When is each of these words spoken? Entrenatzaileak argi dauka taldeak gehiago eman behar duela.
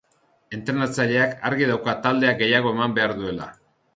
Entrenatzaileak 0.57 1.35
argi 1.51 1.67
dauka 1.73 1.95
taldeak 2.07 2.41
gehiago 2.41 2.75
eman 2.77 2.97
behar 2.99 3.17
duela. 3.23 3.51